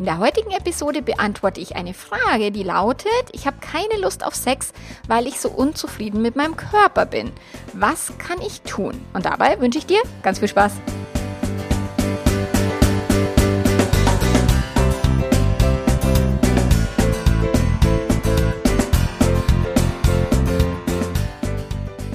[0.00, 4.34] In der heutigen Episode beantworte ich eine Frage, die lautet, ich habe keine Lust auf
[4.34, 4.72] Sex,
[5.06, 7.32] weil ich so unzufrieden mit meinem Körper bin.
[7.74, 8.98] Was kann ich tun?
[9.12, 10.72] Und dabei wünsche ich dir ganz viel Spaß.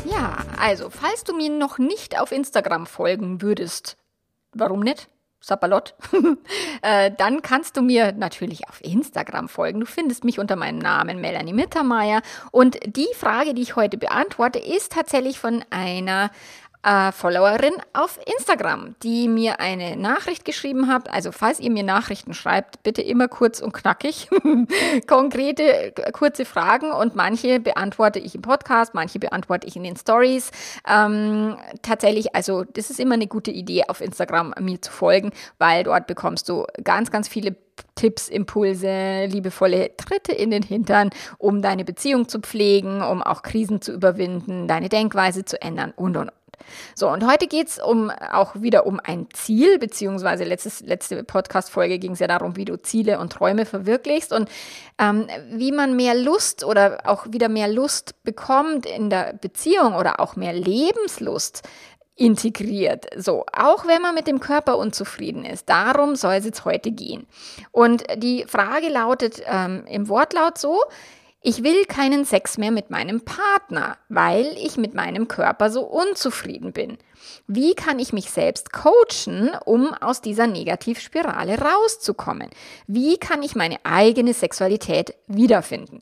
[0.06, 3.95] Ja, also, falls du mir noch nicht auf Instagram folgen würdest,
[4.54, 5.08] warum nicht?
[5.45, 5.94] Sapperlot,
[6.81, 9.80] äh, dann kannst du mir natürlich auf Instagram folgen.
[9.80, 12.23] Du findest mich unter meinem Namen Melanie Mittermeier.
[12.50, 16.31] Und die Frage, die ich heute beantworte, ist tatsächlich von einer
[16.86, 21.11] äh, Followerin auf Instagram, die mir eine Nachricht geschrieben hat.
[21.11, 24.30] Also falls ihr mir Nachrichten schreibt, bitte immer kurz und knackig.
[25.08, 30.52] Konkrete, kurze Fragen und manche beantworte ich im Podcast, manche beantworte ich in den Stories.
[30.88, 35.83] Ähm, tatsächlich, also das ist immer eine gute Idee, auf Instagram mir zu folgen, weil
[35.83, 37.55] dort bekommst du ganz, ganz viele
[37.95, 43.81] Tipps, Impulse, liebevolle Tritte in den Hintern, um deine Beziehung zu pflegen, um auch Krisen
[43.81, 46.31] zu überwinden, deine Denkweise zu ändern und und
[46.95, 52.00] So, und heute geht es um, auch wieder um ein Ziel, beziehungsweise letztes, letzte Podcast-Folge
[52.00, 54.50] ging es ja darum, wie du Ziele und Träume verwirklichst und
[54.98, 60.20] ähm, wie man mehr Lust oder auch wieder mehr Lust bekommt in der Beziehung oder
[60.20, 61.64] auch mehr Lebenslust
[62.16, 63.08] integriert.
[63.17, 65.67] So, auch wenn man mit dem Körper unzufrieden ist.
[65.70, 67.28] Darum soll es jetzt heute gehen.
[67.72, 70.80] Und die Frage lautet ähm, im Wortlaut so,
[71.46, 76.73] ich will keinen Sex mehr mit meinem Partner, weil ich mit meinem Körper so unzufrieden
[76.73, 76.98] bin.
[77.45, 82.50] Wie kann ich mich selbst coachen, um aus dieser Negativspirale rauszukommen?
[82.88, 86.02] Wie kann ich meine eigene Sexualität wiederfinden?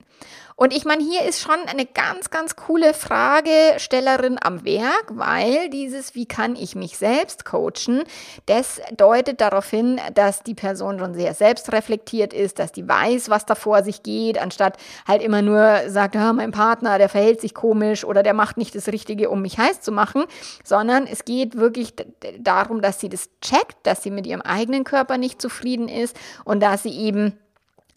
[0.56, 6.16] Und ich meine, hier ist schon eine ganz, ganz coole Fragestellerin am Werk, weil dieses,
[6.16, 8.03] wie kann ich mich selbst coachen,
[8.46, 13.46] das deutet darauf hin, dass die Person schon sehr selbstreflektiert ist, dass die weiß, was
[13.46, 14.78] da vor sich geht, anstatt
[15.08, 18.75] halt immer nur sagt, ah, mein Partner, der verhält sich komisch oder der macht nicht
[18.75, 20.24] das Richtige, um mich heiß zu machen,
[20.64, 21.94] sondern es geht wirklich
[22.40, 26.16] darum, dass sie das checkt, dass sie mit ihrem eigenen Körper nicht zufrieden ist
[26.46, 27.38] und dass sie eben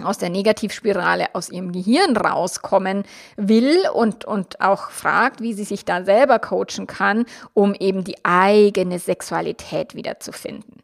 [0.03, 3.05] aus der Negativspirale aus ihrem Gehirn rauskommen
[3.37, 7.25] will und, und auch fragt, wie sie sich da selber coachen kann,
[7.55, 10.83] um eben die eigene Sexualität wiederzufinden.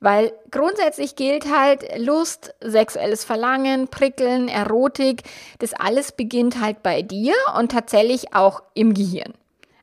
[0.00, 5.22] Weil grundsätzlich gilt halt Lust, sexuelles Verlangen, Prickeln, Erotik,
[5.58, 9.34] das alles beginnt halt bei dir und tatsächlich auch im Gehirn.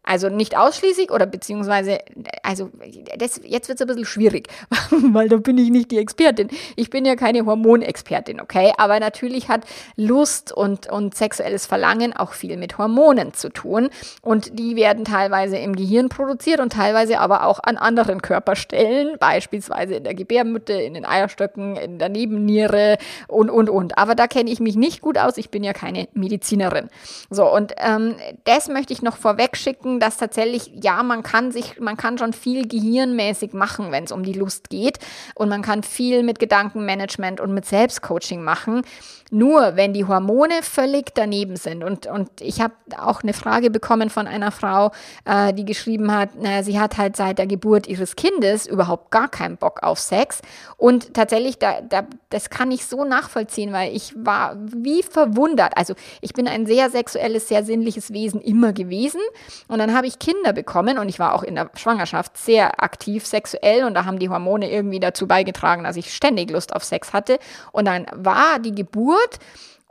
[0.07, 1.99] Also nicht ausschließlich oder beziehungsweise,
[2.41, 2.69] also
[3.17, 4.47] das, jetzt wird es ein bisschen schwierig,
[4.89, 6.47] weil da bin ich nicht die Expertin.
[6.77, 8.71] Ich bin ja keine Hormonexpertin, okay?
[8.77, 9.65] Aber natürlich hat
[9.97, 13.89] Lust und, und sexuelles Verlangen auch viel mit Hormonen zu tun.
[14.21, 19.95] Und die werden teilweise im Gehirn produziert und teilweise aber auch an anderen Körperstellen, beispielsweise
[19.95, 22.97] in der Gebärmutter, in den Eierstöcken, in der Nebenniere
[23.27, 23.97] und, und, und.
[23.97, 25.35] Aber da kenne ich mich nicht gut aus.
[25.35, 26.87] Ich bin ja keine Medizinerin.
[27.29, 31.79] So, und ähm, das möchte ich noch vorweg schicken dass tatsächlich, ja, man kann sich,
[31.79, 34.99] man kann schon viel gehirnmäßig machen, wenn es um die Lust geht.
[35.35, 38.81] Und man kann viel mit Gedankenmanagement und mit Selbstcoaching machen.
[39.29, 41.83] Nur wenn die Hormone völlig daneben sind.
[41.83, 44.91] Und, und ich habe auch eine Frage bekommen von einer Frau,
[45.25, 49.27] äh, die geschrieben hat, naja, sie hat halt seit der Geburt ihres Kindes überhaupt gar
[49.27, 50.41] keinen Bock auf Sex.
[50.77, 55.75] Und tatsächlich, da, da, das kann ich so nachvollziehen, weil ich war wie verwundert.
[55.75, 59.21] Also ich bin ein sehr sexuelles, sehr sinnliches Wesen immer gewesen.
[59.67, 63.25] Und dann habe ich Kinder bekommen und ich war auch in der Schwangerschaft sehr aktiv
[63.25, 67.13] sexuell und da haben die Hormone irgendwie dazu beigetragen, dass ich ständig Lust auf Sex
[67.13, 67.39] hatte.
[67.71, 69.39] Und dann war die Geburt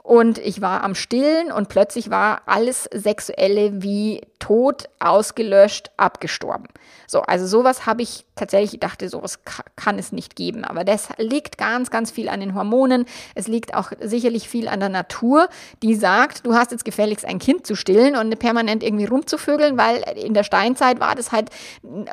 [0.07, 6.69] und ich war am Stillen und plötzlich war alles Sexuelle wie tot, ausgelöscht, abgestorben.
[7.09, 9.41] So, also sowas habe ich tatsächlich, ich dachte, sowas
[9.77, 10.65] kann es nicht geben.
[10.65, 13.07] Aber das liegt ganz, ganz viel an den Hormonen.
[13.35, 15.49] Es liegt auch sicherlich viel an der Natur,
[15.83, 20.05] die sagt, du hast jetzt gefälligst ein Kind zu stillen und permanent irgendwie rumzuvögeln, weil
[20.17, 21.51] in der Steinzeit war das halt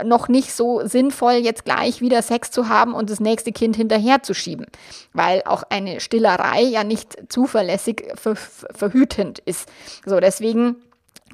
[0.04, 4.24] noch nicht so sinnvoll, jetzt gleich wieder Sex zu haben und das nächste Kind hinterher
[4.24, 4.66] zu schieben.
[5.12, 7.83] Weil auch eine Stillerei ja nicht zuverlässig
[8.16, 9.70] ver verhütend ist.
[10.06, 10.78] So, deswegen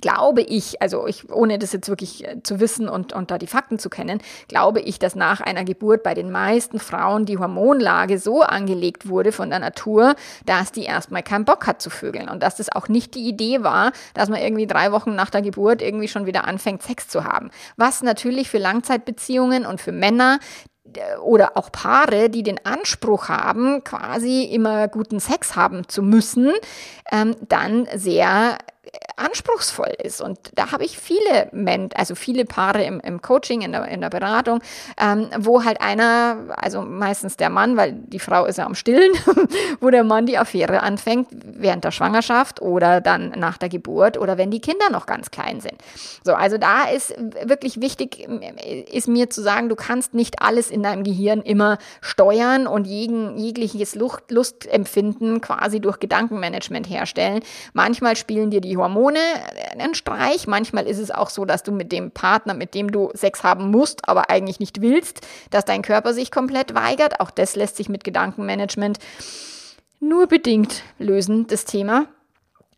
[0.02, 3.48] glaube ich, also ich, ohne das jetzt wirklich äh, zu wissen und, und da die
[3.48, 8.20] Fakten zu kennen, glaube ich, dass nach einer Geburt bei den meisten Frauen die Hormonlage
[8.20, 10.16] so angelegt wurde von der Natur,
[10.46, 13.64] dass die erstmal keinen Bock hat zu vögeln und dass das auch nicht die Idee
[13.64, 17.24] war, dass man irgendwie drei Wochen nach der Geburt irgendwie schon wieder anfängt, Sex zu
[17.24, 17.50] haben.
[17.78, 20.40] Was natürlich für Langzeitbeziehungen und für Männer,
[21.24, 26.52] oder auch Paare, die den Anspruch haben, quasi immer guten Sex haben zu müssen,
[27.12, 28.58] ähm, dann sehr
[29.16, 30.22] anspruchsvoll ist.
[30.22, 34.02] Und da habe ich viele Men also viele Paare im, im Coaching, in der, in
[34.02, 34.62] der Beratung,
[35.00, 39.12] ähm, wo halt einer, also meistens der Mann, weil die Frau ist ja am Stillen,
[39.82, 44.38] wo der Mann die Affäre anfängt während der Schwangerschaft oder dann nach der Geburt oder
[44.38, 45.76] wenn die Kinder noch ganz klein sind.
[46.24, 47.14] So, also da ist
[47.44, 48.28] wirklich wichtig,
[48.92, 53.38] ist mir zu sagen, du kannst nicht alles in deinem Gehirn immer steuern und jeden,
[53.38, 57.42] jegliches Lust, Lustempfinden quasi durch Gedankenmanagement herstellen.
[57.74, 59.20] Manchmal spielen dir die Hormone
[59.72, 60.48] einen Streich.
[60.48, 63.72] Manchmal ist es auch so, dass du mit dem Partner, mit dem du Sex haben
[63.72, 67.20] musst, aber eigentlich nicht willst, dass dein Körper sich komplett weigert.
[67.20, 69.00] Auch das lässt sich mit Gedankenmanagement
[70.00, 72.08] nur bedingt lösen, das Thema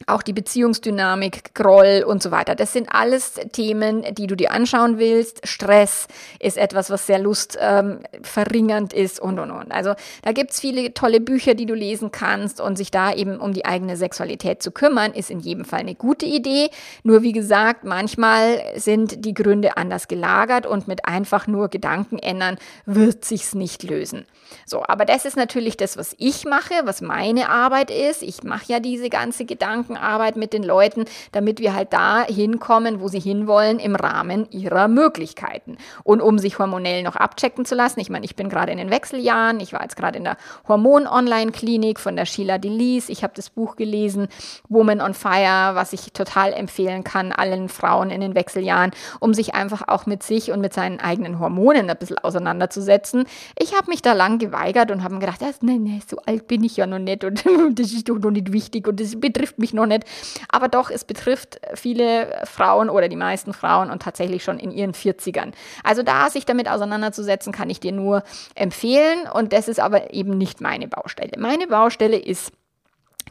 [0.07, 2.56] auch die Beziehungsdynamik, Groll und so weiter.
[2.56, 5.48] Das sind alles Themen, die du dir anschauen willst.
[5.48, 6.07] Stress
[6.39, 9.71] ist etwas, was sehr lustverringernd ähm, ist und, und, und.
[9.71, 9.94] Also
[10.24, 13.65] da gibt's viele tolle Bücher, die du lesen kannst und sich da eben um die
[13.65, 16.69] eigene Sexualität zu kümmern, ist in jedem Fall eine gute Idee.
[17.04, 22.57] Nur wie gesagt, manchmal sind die Gründe anders gelagert und mit einfach nur Gedanken ändern
[22.86, 24.25] wird sich's nicht lösen.
[24.65, 28.21] So, aber das ist natürlich das, was ich mache, was meine Arbeit ist.
[28.21, 33.01] Ich mache ja diese ganze Gedanken Gedankenarbeit mit den Leuten, damit wir halt da hinkommen,
[33.01, 35.77] wo sie hinwollen, im Rahmen ihrer Möglichkeiten.
[36.03, 38.89] Und um sich hormonell noch abchecken zu lassen, ich meine, ich bin gerade in den
[38.89, 43.49] Wechseljahren, ich war jetzt gerade in der Hormon-Online-Klinik von der Sheila Delis, ich habe das
[43.49, 44.27] Buch gelesen,
[44.69, 49.55] Woman on Fire, was ich total empfehlen kann, allen Frauen in den Wechseljahren, um sich
[49.55, 53.25] einfach auch mit sich und mit seinen eigenen Hormonen ein bisschen auseinanderzusetzen.
[53.59, 56.63] Ich habe mich da lang geweigert und habe gedacht, das, nee, nee, so alt bin
[56.63, 57.44] ich ja noch nicht und
[57.79, 60.06] das ist doch noch nicht wichtig und das betrifft mich noch noch nicht.
[60.50, 64.94] Aber doch, es betrifft viele Frauen oder die meisten Frauen und tatsächlich schon in ihren
[64.94, 65.51] 40ern.
[65.83, 68.24] Also da sich damit auseinanderzusetzen, kann ich dir nur
[68.56, 69.28] empfehlen.
[69.33, 71.33] Und das ist aber eben nicht meine Baustelle.
[71.38, 72.51] Meine Baustelle ist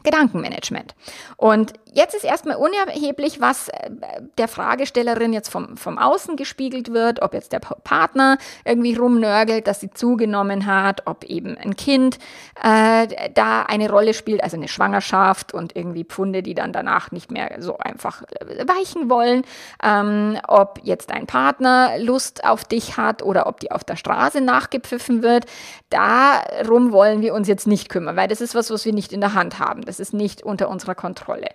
[0.03, 0.95] Gedankenmanagement.
[1.37, 3.89] Und jetzt ist erstmal unerheblich, was äh,
[4.37, 9.79] der Fragestellerin jetzt vom, vom Außen gespiegelt wird, ob jetzt der Partner irgendwie rumnörgelt, dass
[9.79, 12.17] sie zugenommen hat, ob eben ein Kind
[12.63, 17.31] äh, da eine Rolle spielt, also eine Schwangerschaft und irgendwie Pfunde, die dann danach nicht
[17.31, 19.43] mehr so einfach äh, weichen wollen,
[19.83, 24.41] ähm, ob jetzt dein Partner Lust auf dich hat oder ob die auf der Straße
[24.41, 25.45] nachgepfiffen wird.
[25.89, 29.19] Darum wollen wir uns jetzt nicht kümmern, weil das ist was, was wir nicht in
[29.19, 29.81] der Hand haben.
[29.91, 31.49] Das ist nicht unter unserer Kontrolle.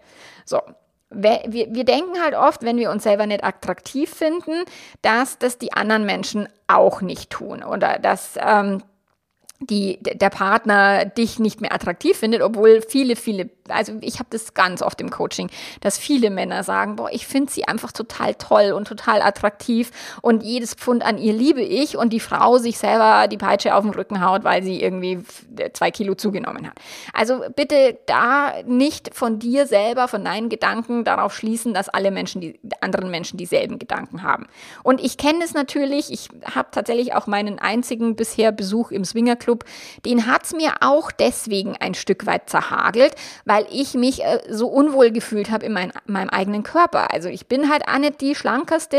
[0.45, 0.61] So,
[1.09, 4.65] wir, wir, denken halt oft, wenn wir uns selber nicht attraktiv finden,
[5.01, 8.83] dass das die anderen Menschen auch nicht tun oder dass ähm,
[9.61, 14.55] die, der Partner dich nicht mehr attraktiv findet, obwohl viele, viele, also ich habe das
[14.55, 18.73] ganz oft im Coaching, dass viele Männer sagen, boah, ich finde sie einfach total toll
[18.73, 19.91] und total attraktiv
[20.23, 23.83] und jedes Pfund an ihr liebe ich und die Frau sich selber die Peitsche auf
[23.83, 25.25] den Rücken haut, weil sie irgendwie
[25.73, 26.75] zwei Kilo zugenommen hat.
[27.13, 32.41] Also bitte da nicht von dir selber, von deinen Gedanken darauf schließen, dass alle Menschen,
[32.41, 34.47] die anderen Menschen dieselben Gedanken haben.
[34.83, 39.47] Und ich kenne es natürlich, ich habe tatsächlich auch meinen einzigen bisher Besuch im Swingerclub
[39.47, 39.65] Club,
[40.05, 43.15] den hat's mir auch deswegen ein Stück weit zerhagelt,
[43.45, 47.13] weil ich mich äh, so unwohl gefühlt habe in mein, meinem eigenen Körper.
[47.13, 48.99] Also ich bin halt auch nicht die schlankeste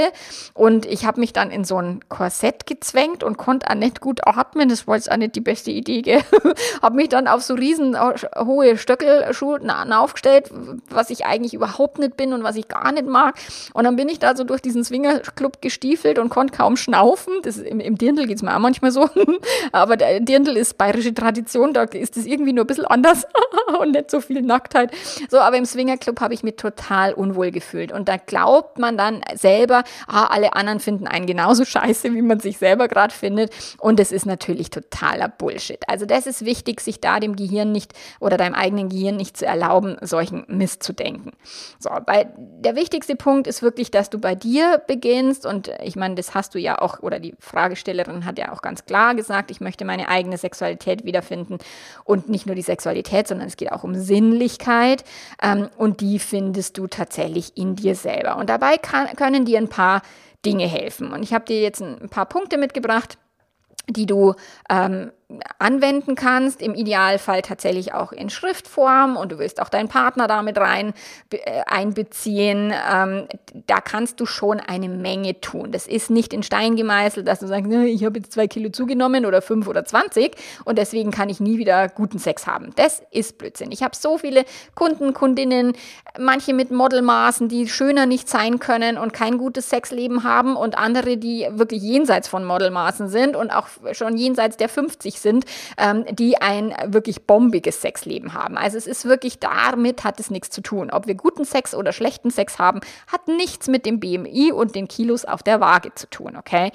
[0.54, 4.26] und ich habe mich dann in so ein Korsett gezwängt und konnte auch nicht gut
[4.26, 4.70] atmen.
[4.70, 6.02] Das war jetzt auch nicht die beste Idee.
[6.02, 6.22] Gell?
[6.82, 10.52] habe mich dann auf so riesen äh, hohe Stöckelschuhen aufgestellt,
[10.90, 13.36] was ich eigentlich überhaupt nicht bin und was ich gar nicht mag.
[13.74, 17.34] Und dann bin ich da so durch diesen Swingerclub gestiefelt und konnte kaum schnaufen.
[17.44, 19.10] Das im, im Dirndl geht's mir auch manchmal so.
[19.72, 23.26] Aber der Dirndl ist bayerische Tradition, da ist es irgendwie nur ein bisschen anders
[23.80, 24.92] und nicht so viel Nacktheit.
[25.30, 27.92] So, aber im Swingerclub habe ich mich total unwohl gefühlt.
[27.92, 32.40] Und da glaubt man dann selber, ah, alle anderen finden einen genauso scheiße, wie man
[32.40, 33.52] sich selber gerade findet.
[33.80, 35.88] Und das ist natürlich totaler Bullshit.
[35.88, 39.46] Also das ist wichtig, sich da dem Gehirn nicht oder deinem eigenen Gehirn nicht zu
[39.46, 41.32] erlauben, solchen Mist zu denken.
[41.80, 45.46] So, weil der wichtigste Punkt ist wirklich, dass du bei dir beginnst.
[45.46, 48.86] Und ich meine, das hast du ja auch, oder die Fragestellerin hat ja auch ganz
[48.86, 51.58] klar gesagt, ich möchte meine eigene Sexualität wiederfinden.
[52.04, 53.96] Und nicht nur die Sexualität, sondern es geht auch um
[54.38, 55.04] Sinnlichkeit.
[55.42, 58.38] Ähm, und die findest du tatsächlich in dir selber.
[58.38, 60.02] Und dabei kann, können dir ein paar
[60.46, 61.12] Dinge helfen.
[61.12, 63.18] Und ich habe dir jetzt ein paar Punkte mitgebracht,
[63.90, 64.36] die du
[64.70, 65.12] ähm,
[65.60, 70.58] anwenden kannst, im Idealfall tatsächlich auch in Schriftform und du willst auch deinen Partner damit
[70.58, 70.94] rein
[71.32, 73.28] äh, einbeziehen, ähm,
[73.66, 75.74] da kannst du schon eine Menge tun.
[75.74, 79.26] Das ist nicht in Stein gemeißelt, dass du sagst, ich habe jetzt zwei Kilo zugenommen
[79.26, 82.72] oder fünf oder zwanzig und deswegen kann ich nie wieder guten Sex haben.
[82.78, 83.74] Das ist Blödsinn.
[83.74, 85.74] Ich habe so viele Kunden, Kundinnen,
[86.18, 91.18] manche mit Modelmaßen, die schöner nicht sein können und kein gutes Sexleben haben und andere,
[91.18, 95.46] die wirklich jenseits von Modelmaßen sind und auch schon jenseits der 50 sind,
[95.78, 98.58] ähm, die ein wirklich bombiges Sexleben haben.
[98.58, 100.90] Also es ist wirklich damit hat es nichts zu tun.
[100.92, 102.82] Ob wir guten Sex oder schlechten Sex haben,
[103.12, 106.72] hat nichts mit dem BMI und den Kilos auf der Waage zu tun, okay?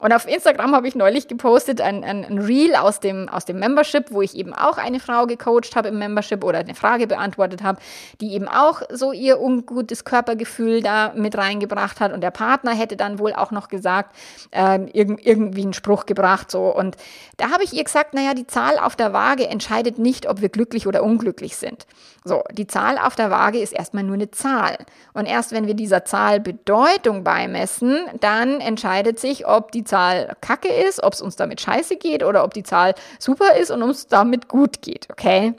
[0.00, 3.58] Und auf Instagram habe ich neulich gepostet ein, ein, ein, Reel aus dem, aus dem
[3.58, 7.64] Membership, wo ich eben auch eine Frau gecoacht habe im Membership oder eine Frage beantwortet
[7.64, 7.80] habe,
[8.20, 12.12] die eben auch so ihr ungutes Körpergefühl da mit reingebracht hat.
[12.12, 14.14] Und der Partner hätte dann wohl auch noch gesagt,
[14.52, 16.52] äh, irg irgendwie einen Spruch gebracht.
[16.52, 16.72] So.
[16.72, 16.96] Und
[17.36, 20.48] da habe ich ihr gesagt, naja, die Zahl auf der Waage entscheidet nicht, ob wir
[20.48, 21.88] glücklich oder unglücklich sind.
[22.24, 24.76] So, die Zahl auf der Waage ist erstmal nur eine Zahl.
[25.14, 30.68] Und erst wenn wir dieser Zahl Bedeutung beimessen, dann entscheidet sich, ob die Zahl kacke
[30.68, 34.06] ist, ob es uns damit scheiße geht oder ob die Zahl super ist und uns
[34.06, 35.54] damit gut geht, okay?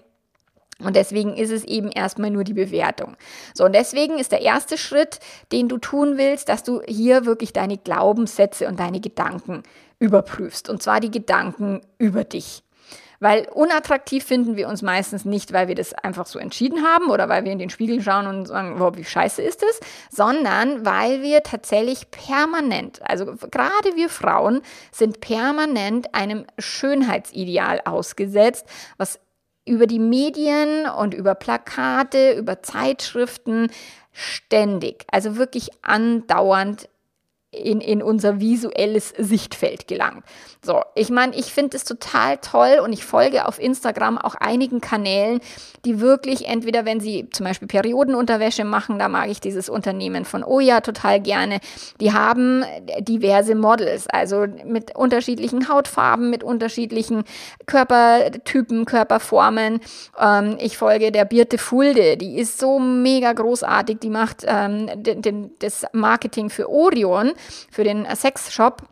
[0.82, 3.18] Und deswegen ist es eben erstmal nur die Bewertung.
[3.54, 5.20] So, und deswegen ist der erste Schritt,
[5.52, 9.64] den du tun willst, dass du hier wirklich deine Glaubenssätze und deine Gedanken
[10.00, 10.70] überprüfst.
[10.70, 12.64] Und zwar die Gedanken über dich.
[13.20, 17.28] Weil unattraktiv finden wir uns meistens nicht, weil wir das einfach so entschieden haben oder
[17.28, 21.22] weil wir in den Spiegel schauen und sagen, wow, wie scheiße ist es, sondern weil
[21.22, 24.62] wir tatsächlich permanent, also gerade wir Frauen
[24.92, 28.66] sind permanent einem Schönheitsideal ausgesetzt,
[28.98, 29.20] was
[29.66, 33.70] über die Medien und über Plakate, über Zeitschriften
[34.12, 36.90] ständig, also wirklich andauernd
[37.52, 40.24] in, in unser visuelles Sichtfeld gelangt.
[40.64, 44.82] So, ich meine, ich finde es total toll und ich folge auf Instagram auch einigen
[44.82, 45.40] Kanälen,
[45.84, 50.44] die wirklich entweder, wenn sie zum Beispiel Periodenunterwäsche machen, da mag ich dieses Unternehmen von
[50.44, 51.60] Oya total gerne,
[52.00, 52.64] die haben
[53.00, 57.24] diverse Models, also mit unterschiedlichen Hautfarben, mit unterschiedlichen
[57.66, 59.80] Körpertypen, Körperformen.
[60.20, 65.22] Ähm, ich folge der Birte Fulde, die ist so mega großartig, die macht ähm, den,
[65.22, 67.32] den, das Marketing für Orion,
[67.72, 68.84] für den Sexshop.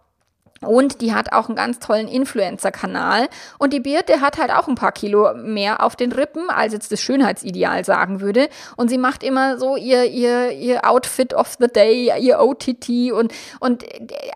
[0.61, 3.27] Und die hat auch einen ganz tollen Influencer-Kanal.
[3.59, 6.91] Und die Birte hat halt auch ein paar Kilo mehr auf den Rippen, als jetzt
[6.91, 8.49] das Schönheitsideal sagen würde.
[8.75, 13.11] Und sie macht immer so ihr, ihr, ihr Outfit of the Day, ihr OTT.
[13.11, 13.85] Und, und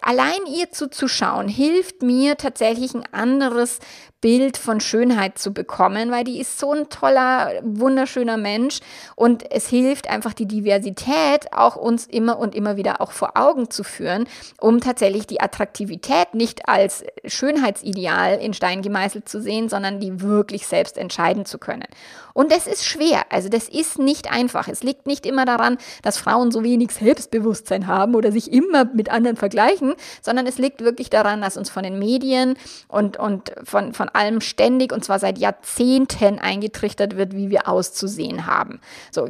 [0.02, 3.80] allein ihr zuzuschauen, hilft mir tatsächlich ein anderes
[4.22, 8.80] Bild von Schönheit zu bekommen, weil die ist so ein toller, wunderschöner Mensch
[9.16, 13.72] und es hilft einfach die Diversität auch uns immer und immer wieder auch vor Augen
[13.72, 14.28] zu führen,
[14.60, 20.68] um tatsächlich die Attraktivität nicht als Schönheitsideal in Stein gemeißelt zu sehen, sondern die wirklich
[20.68, 21.88] selbst entscheiden zu können.
[22.34, 24.68] Und das ist schwer, also das ist nicht einfach.
[24.68, 29.10] Es liegt nicht immer daran, dass Frauen so wenig Selbstbewusstsein haben oder sich immer mit
[29.10, 32.56] anderen vergleichen, sondern es liegt wirklich daran, dass uns von den Medien
[32.88, 38.46] und, und von, von allem ständig und zwar seit Jahrzehnten eingetrichtert wird, wie wir auszusehen
[38.46, 38.80] haben.
[39.12, 39.28] So,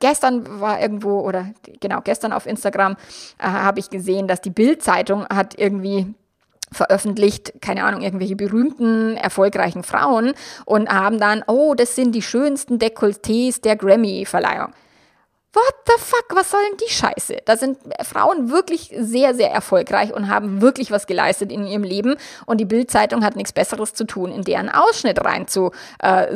[0.00, 1.50] gestern war irgendwo oder
[1.80, 2.96] genau, gestern auf Instagram
[3.38, 6.14] äh, habe ich gesehen, dass die Bild-Zeitung hat irgendwie
[6.72, 10.34] veröffentlicht, keine Ahnung, irgendwelche berühmten, erfolgreichen Frauen
[10.64, 14.72] und haben dann, oh, das sind die schönsten Dekolletés der Grammy-Verleihung.
[15.52, 17.38] What the fuck, was soll denn die Scheiße?
[17.44, 22.14] Da sind Frauen wirklich sehr, sehr erfolgreich und haben wirklich was geleistet in ihrem Leben
[22.46, 26.28] und die Bildzeitung hat nichts Besseres zu tun, in deren Ausschnitt rein zu äh,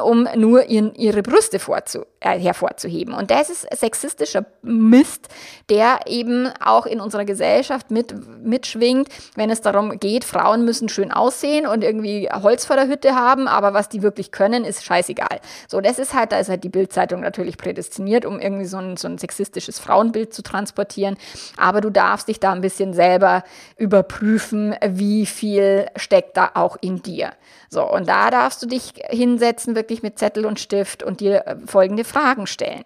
[0.00, 3.12] um nur ihren, ihre Brüste vorzu, äh, hervorzuheben.
[3.12, 5.26] Und das ist sexistischer Mist,
[5.68, 11.10] der eben auch in unserer Gesellschaft mit, mitschwingt, wenn es darum geht, Frauen müssen schön
[11.10, 15.40] aussehen und irgendwie Holz vor der Hütte haben, aber was die wirklich können, ist scheißegal.
[15.66, 18.96] So, das ist halt, da ist halt die Bildzeitung natürlich prädestiniert, um irgendwie so ein,
[18.96, 21.16] so ein sexistisches Frauenbild zu transportieren.
[21.56, 23.42] Aber du darfst dich da ein bisschen selber
[23.76, 27.32] überprüfen, wie viel steckt da auch in dir.
[27.70, 31.56] So, und da darfst du dich hinsetzen, wirklich mit Zettel und Stift und dir äh,
[31.66, 32.84] folgende Fragen stellen.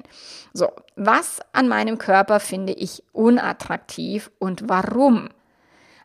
[0.54, 5.28] So, was an meinem Körper finde ich unattraktiv und warum?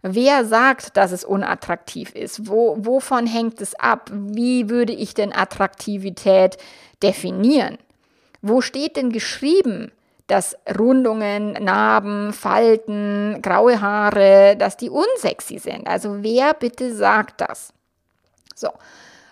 [0.01, 2.49] Wer sagt, dass es unattraktiv ist?
[2.49, 4.11] Wo, wovon hängt es ab?
[4.13, 6.57] Wie würde ich denn Attraktivität
[7.01, 7.77] definieren?
[8.45, 9.93] Wo steht denn geschrieben,
[10.27, 15.87] dass Rundungen, Narben, Falten, graue Haare, dass die unsexy sind?
[15.87, 17.71] Also wer bitte sagt das?
[18.53, 18.67] So.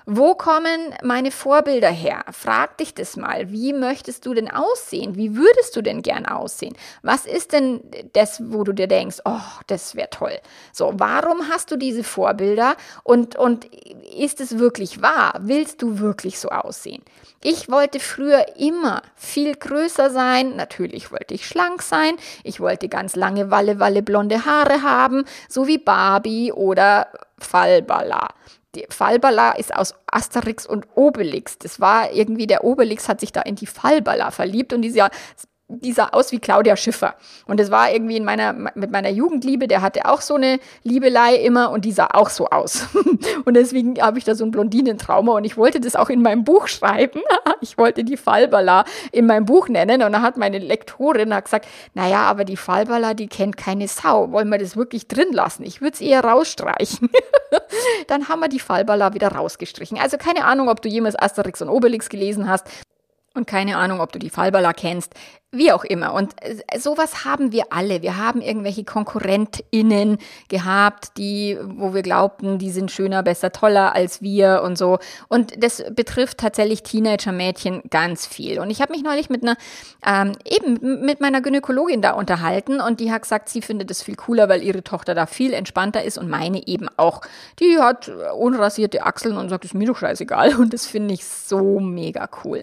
[0.05, 2.25] Wo kommen meine Vorbilder her?
[2.31, 3.51] Frag dich das mal.
[3.51, 5.15] Wie möchtest du denn aussehen?
[5.15, 6.75] Wie würdest du denn gern aussehen?
[7.03, 7.81] Was ist denn
[8.13, 10.39] das, wo du dir denkst, oh, das wäre toll?
[10.73, 12.75] So, warum hast du diese Vorbilder?
[13.03, 13.65] Und, und
[14.15, 15.35] ist es wirklich wahr?
[15.39, 17.03] Willst du wirklich so aussehen?
[17.43, 20.55] Ich wollte früher immer viel größer sein.
[20.55, 22.15] Natürlich wollte ich schlank sein.
[22.43, 27.07] Ich wollte ganz lange Walle, Walle blonde Haare haben, so wie Barbie oder
[27.39, 28.29] Fallballa
[28.75, 31.57] die Fallballa ist aus Asterix und Obelix.
[31.57, 35.09] Das war irgendwie, der Obelix hat sich da in die Fallballa verliebt und dieser
[35.79, 37.15] die sah aus wie Claudia Schiffer.
[37.45, 41.35] Und das war irgendwie in meiner, mit meiner Jugendliebe, der hatte auch so eine Liebelei
[41.35, 42.87] immer und die sah auch so aus.
[43.45, 46.43] und deswegen habe ich da so ein Blondinentrauma und ich wollte das auch in meinem
[46.43, 47.21] Buch schreiben.
[47.61, 51.67] ich wollte die Fallballa in meinem Buch nennen und dann hat meine Lektorin hat gesagt,
[51.93, 54.31] naja, aber die Fallballa, die kennt keine Sau.
[54.31, 55.63] Wollen wir das wirklich drin lassen?
[55.63, 57.09] Ich würde es eher rausstreichen.
[58.07, 59.99] dann haben wir die Fallballa wieder rausgestrichen.
[59.99, 62.67] Also keine Ahnung, ob du jemals Asterix und Obelix gelesen hast.
[63.33, 65.13] Und keine Ahnung, ob du die Fallballa kennst.
[65.53, 66.13] Wie auch immer.
[66.13, 68.01] Und äh, sowas haben wir alle.
[68.01, 70.17] Wir haben irgendwelche KonkurrentInnen
[70.47, 74.99] gehabt, die, wo wir glaubten, die sind schöner, besser, toller als wir und so.
[75.27, 78.61] Und das betrifft tatsächlich Teenager-Mädchen ganz viel.
[78.61, 79.57] Und ich habe mich neulich mit einer,
[80.07, 84.15] ähm, eben mit meiner Gynäkologin da unterhalten und die hat gesagt, sie findet das viel
[84.15, 87.19] cooler, weil ihre Tochter da viel entspannter ist und meine eben auch.
[87.59, 90.55] Die hat unrasierte Achseln und sagt, ist mir doch scheißegal.
[90.61, 92.61] Und das finde ich so mega cool.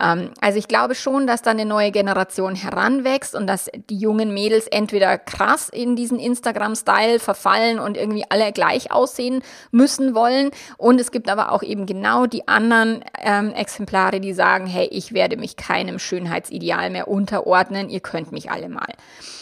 [0.00, 3.96] Ähm, also ich glaube schon, dass da eine neue Generation Generation heranwächst und dass die
[3.96, 10.50] jungen Mädels entweder krass in diesen Instagram-Style verfallen und irgendwie alle gleich aussehen müssen wollen.
[10.76, 15.12] Und es gibt aber auch eben genau die anderen ähm, Exemplare, die sagen, hey, ich
[15.12, 18.94] werde mich keinem Schönheitsideal mehr unterordnen, ihr könnt mich alle mal.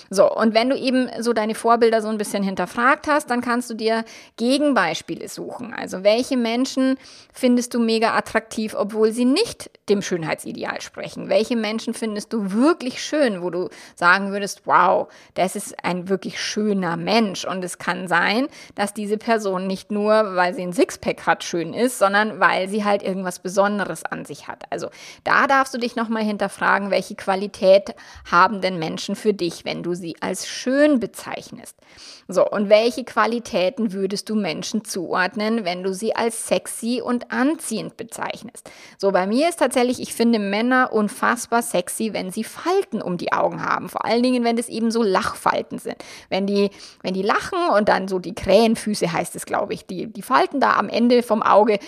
[0.08, 3.68] So, und wenn du eben so deine Vorbilder so ein bisschen hinterfragt hast, dann kannst
[3.70, 4.04] du dir
[4.36, 5.74] Gegenbeispiele suchen.
[5.74, 6.96] Also welche Menschen
[7.32, 11.28] findest du mega attraktiv, obwohl sie nicht dem Schönheitsideal sprechen?
[11.28, 16.40] Welche Menschen findest du wirklich schön, wo du sagen würdest, wow, das ist ein wirklich
[16.40, 17.44] schöner Mensch.
[17.44, 21.74] Und es kann sein, dass diese Person nicht nur, weil sie ein Sixpack hat, schön
[21.74, 24.64] ist, sondern weil sie halt irgendwas Besonderes an sich hat.
[24.70, 24.90] Also
[25.24, 27.94] da darfst du dich nochmal hinterfragen, welche Qualität
[28.30, 31.76] haben denn Menschen für dich, wenn du sie als schön bezeichnest.
[32.28, 37.96] So, und welche Qualitäten würdest du Menschen zuordnen, wenn du sie als sexy und anziehend
[37.96, 38.68] bezeichnest?
[38.98, 43.32] So, bei mir ist tatsächlich, ich finde Männer unfassbar sexy, wenn sie Falten um die
[43.32, 43.88] Augen haben.
[43.88, 45.96] Vor allen Dingen, wenn es eben so Lachfalten sind.
[46.28, 46.70] Wenn die,
[47.02, 50.60] wenn die lachen und dann so die Krähenfüße heißt es, glaube ich, die, die Falten
[50.60, 51.78] da am Ende vom Auge,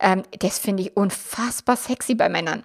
[0.00, 2.64] ähm, das finde ich unfassbar sexy bei Männern.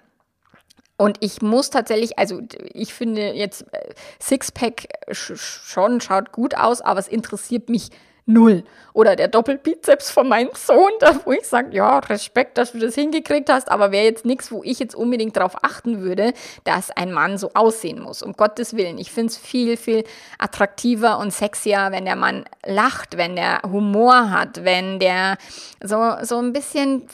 [0.98, 7.00] Und ich muss tatsächlich, also ich finde jetzt äh, Sixpack schon schaut gut aus, aber
[7.00, 7.88] es interessiert mich
[8.26, 8.64] null.
[8.94, 12.94] Oder der Doppelbizeps von meinem Sohn, da wo ich sage, ja, Respekt, dass du das
[12.94, 17.12] hingekriegt hast, aber wäre jetzt nichts, wo ich jetzt unbedingt darauf achten würde, dass ein
[17.12, 18.22] Mann so aussehen muss.
[18.22, 18.98] Um Gottes Willen.
[18.98, 20.04] Ich finde es viel, viel
[20.38, 25.38] attraktiver und sexier, wenn der Mann lacht, wenn der Humor hat, wenn der
[25.82, 27.08] so, so ein bisschen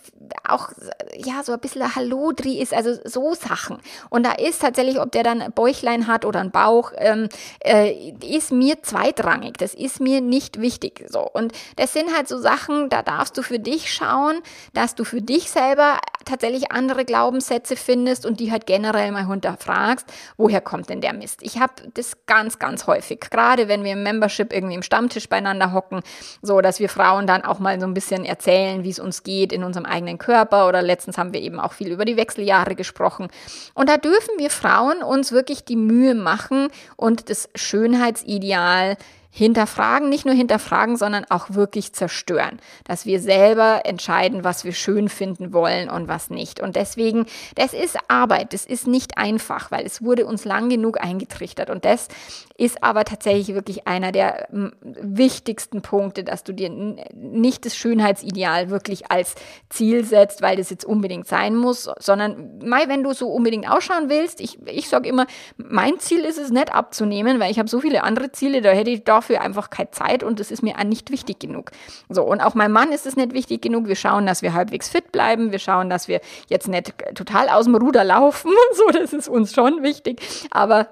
[0.47, 0.71] auch,
[1.17, 3.79] ja, so ein bisschen Hallodri ist, also so Sachen.
[4.11, 7.29] Und da ist tatsächlich, ob der dann ein Bäuchlein hat oder ein Bauch, ähm,
[7.61, 9.57] äh, ist mir zweitrangig.
[9.59, 10.61] Das ist mir nicht
[11.09, 11.21] So.
[11.21, 14.41] Und das sind halt so Sachen, da darfst du für dich schauen,
[14.75, 20.07] dass du für dich selber tatsächlich andere Glaubenssätze findest und die halt generell mal hinterfragst,
[20.37, 21.43] woher kommt denn der Mist?
[21.43, 25.73] Ich habe das ganz, ganz häufig, gerade wenn wir im Membership irgendwie im Stammtisch beieinander
[25.73, 26.03] hocken,
[26.43, 29.53] so dass wir Frauen dann auch mal so ein bisschen erzählen, wie es uns geht
[29.53, 33.29] in unserem eigenen Körper oder letztens haben wir eben auch viel über die Wechseljahre gesprochen.
[33.75, 38.97] Und da dürfen wir Frauen uns wirklich die Mühe machen und das Schönheitsideal
[39.31, 45.09] hinterfragen, nicht nur hinterfragen, sondern auch wirklich zerstören, dass wir selber entscheiden, was wir schön
[45.09, 46.61] finden wollen und was nicht.
[46.61, 51.01] Und deswegen, das ist Arbeit, das ist nicht einfach, weil es wurde uns lang genug
[51.01, 51.71] eingetrichtert.
[51.71, 52.09] Und das
[52.57, 56.71] ist aber tatsächlich wirklich einer der wichtigsten Punkte, dass du dir
[57.15, 59.37] nicht das Schönheitsideal wirklich als
[59.69, 64.09] Ziel setzt, weil das jetzt unbedingt sein muss, sondern mal, wenn du so unbedingt ausschauen
[64.09, 67.81] willst, ich, ich sage immer, mein Ziel ist es nicht abzunehmen, weil ich habe so
[67.81, 70.83] viele andere Ziele, da hätte ich doch dafür einfach keine Zeit und das ist mir
[70.85, 71.71] nicht wichtig genug.
[72.09, 73.87] So, und auch meinem Mann ist es nicht wichtig genug.
[73.87, 75.53] Wir schauen, dass wir halbwegs fit bleiben.
[75.53, 78.53] Wir schauen, dass wir jetzt nicht total aus dem Ruder laufen.
[78.73, 80.21] So, das ist uns schon wichtig.
[80.51, 80.89] Aber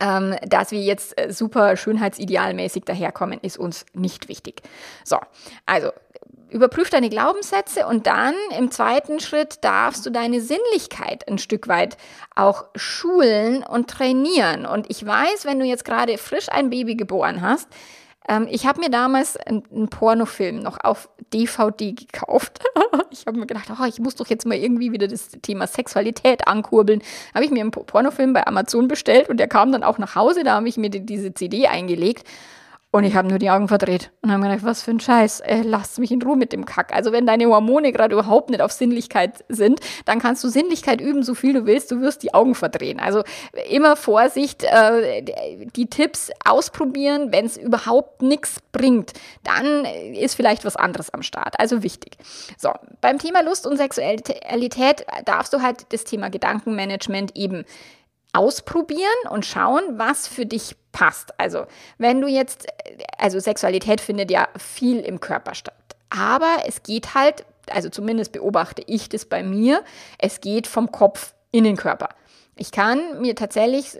[0.00, 4.62] ähm, dass wir jetzt äh, super schönheitsidealmäßig daherkommen, ist uns nicht wichtig.
[5.04, 5.18] So,
[5.66, 5.90] also
[6.54, 11.96] überprüf deine Glaubenssätze und dann im zweiten Schritt darfst du deine Sinnlichkeit ein Stück weit
[12.36, 14.64] auch schulen und trainieren.
[14.64, 17.68] Und ich weiß, wenn du jetzt gerade frisch ein Baby geboren hast,
[18.26, 22.64] Ähm, ich habe mir damals einen Pornofilm noch auf DVD gekauft.
[23.10, 26.48] ich habe mir gedacht, oh, ich muss doch jetzt mal irgendwie wieder das Thema Sexualität
[26.48, 27.02] ankurbeln.
[27.34, 30.42] Habe ich mir einen Pornofilm bei Amazon bestellt und der kam dann auch nach Hause.
[30.42, 32.26] Da habe ich mir die, diese CD eingelegt.
[32.94, 35.40] Und ich habe nur die Augen verdreht und habe mir gedacht, was für ein Scheiß,
[35.40, 36.94] äh, lasst mich in Ruhe mit dem Kack.
[36.94, 41.24] Also wenn deine Hormone gerade überhaupt nicht auf Sinnlichkeit sind, dann kannst du Sinnlichkeit üben,
[41.24, 43.00] so viel du willst, du wirst die Augen verdrehen.
[43.00, 43.24] Also
[43.68, 45.24] immer Vorsicht, äh,
[45.74, 51.58] die Tipps ausprobieren, wenn es überhaupt nichts bringt, dann ist vielleicht was anderes am Start.
[51.58, 52.16] Also wichtig.
[52.56, 57.64] So, beim Thema Lust und Sexualität darfst du halt das Thema Gedankenmanagement eben
[58.34, 61.38] ausprobieren und schauen, was für dich passt.
[61.38, 61.66] Also,
[61.98, 62.66] wenn du jetzt,
[63.18, 65.74] also Sexualität findet ja viel im Körper statt.
[66.10, 69.82] Aber es geht halt, also zumindest beobachte ich das bei mir,
[70.18, 72.10] es geht vom Kopf in den Körper.
[72.56, 73.98] Ich kann mir tatsächlich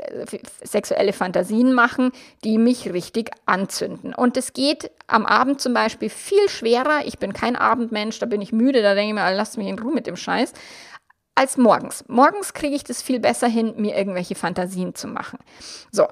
[0.63, 2.13] sexuelle Fantasien machen,
[2.45, 4.15] die mich richtig anzünden.
[4.15, 7.05] Und es geht am Abend zum Beispiel viel schwerer.
[7.05, 9.79] Ich bin kein Abendmensch, da bin ich müde, da denke ich mir, lass mich in
[9.79, 10.53] Ruhe mit dem Scheiß
[11.35, 12.05] als morgens.
[12.09, 15.39] Morgens kriege ich das viel besser hin, mir irgendwelche Fantasien zu machen.
[15.91, 16.07] So.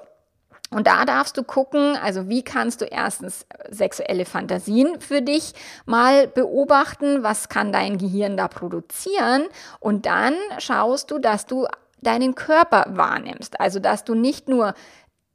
[0.69, 5.53] Und da darfst du gucken, also wie kannst du erstens sexuelle Fantasien für dich
[5.85, 9.43] mal beobachten, was kann dein Gehirn da produzieren
[9.79, 11.67] und dann schaust du, dass du
[12.01, 13.59] deinen Körper wahrnimmst.
[13.59, 14.73] Also dass du nicht nur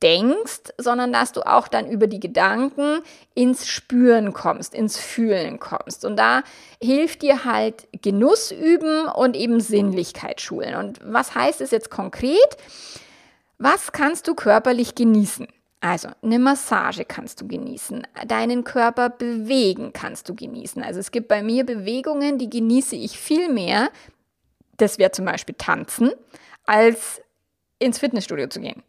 [0.02, 3.00] denkst, sondern dass du auch dann über die Gedanken
[3.34, 6.04] ins Spüren kommst, ins Fühlen kommst.
[6.04, 6.42] Und da
[6.80, 10.74] hilft dir halt Genuss üben und eben Sinnlichkeit schulen.
[10.74, 12.56] Und was heißt es jetzt konkret?
[13.58, 15.48] Was kannst du körperlich genießen?
[15.80, 20.82] Also eine Massage kannst du genießen, deinen Körper bewegen kannst du genießen.
[20.82, 23.90] Also es gibt bei mir Bewegungen, die genieße ich viel mehr,
[24.76, 26.10] das wäre zum Beispiel tanzen,
[26.64, 27.22] als
[27.78, 28.82] ins Fitnessstudio zu gehen.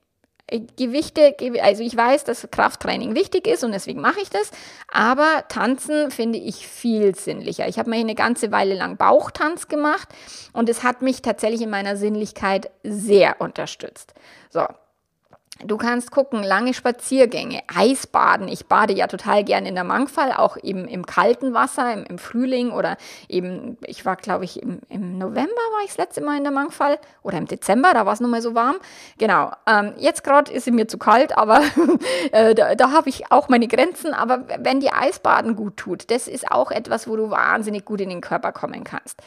[0.77, 4.51] Gewichte, also ich weiß, dass Krafttraining wichtig ist und deswegen mache ich das,
[4.91, 7.67] aber Tanzen finde ich viel sinnlicher.
[7.67, 10.09] Ich habe mir eine ganze Weile lang Bauchtanz gemacht
[10.53, 14.13] und es hat mich tatsächlich in meiner Sinnlichkeit sehr unterstützt.
[14.49, 14.65] So,
[15.65, 18.48] Du kannst gucken, lange Spaziergänge, Eisbaden.
[18.48, 22.17] Ich bade ja total gern in der Mangfall, auch eben im kalten Wasser, im, im
[22.17, 22.95] Frühling oder
[23.28, 26.54] eben, ich war glaube ich im, im, November war ich das letzte Mal in der
[26.54, 28.78] Mangfall oder im Dezember, da war es noch mal so warm.
[29.17, 31.62] Genau, ähm, jetzt gerade ist es mir zu kalt, aber
[32.32, 34.13] äh, da, da habe ich auch meine Grenzen.
[34.13, 38.10] Aber wenn dir Eisbaden gut tut, das ist auch etwas, wo du wahnsinnig gut in
[38.10, 39.22] den Körper kommen kannst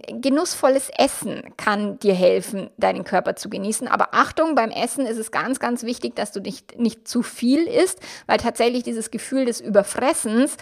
[0.00, 3.88] genussvolles Essen kann dir helfen, deinen Körper zu genießen.
[3.88, 7.66] Aber Achtung, beim Essen ist es ganz, ganz wichtig, dass du nicht, nicht zu viel
[7.66, 10.56] isst, weil tatsächlich dieses Gefühl des Überfressens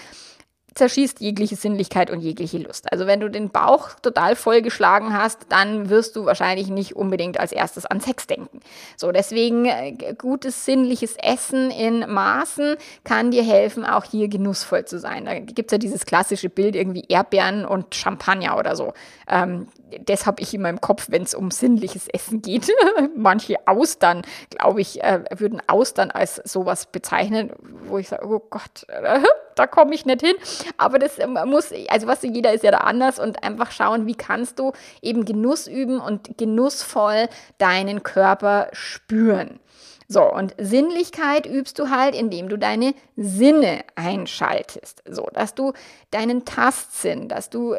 [0.75, 2.91] zerschießt jegliche Sinnlichkeit und jegliche Lust.
[2.93, 7.53] Also wenn du den Bauch total vollgeschlagen hast, dann wirst du wahrscheinlich nicht unbedingt als
[7.53, 8.61] erstes an Sex denken.
[8.97, 14.99] So, deswegen äh, gutes sinnliches Essen in Maßen kann dir helfen, auch hier genussvoll zu
[14.99, 15.25] sein.
[15.27, 18.93] Da gibt es ja dieses klassische Bild irgendwie Erdbeeren und Champagner oder so.
[19.29, 19.69] Ähm,
[20.05, 22.71] das habe ich in meinem Kopf, wenn es um sinnliches Essen geht.
[23.17, 27.53] Manche Austern, glaube ich, äh, würden Austern als sowas bezeichnen,
[27.87, 28.87] wo ich sage, oh Gott,
[29.55, 30.35] da komme ich nicht hin.
[30.77, 34.15] Aber das ähm, muss, also was jeder ist ja da anders und einfach schauen, wie
[34.15, 39.61] kannst du eben Genuss üben und genussvoll deinen Körper spüren.
[40.07, 45.03] So, und Sinnlichkeit übst du halt, indem du deine Sinne einschaltest.
[45.09, 45.73] So, dass du
[46.11, 47.75] deinen Tastsinn, dass du,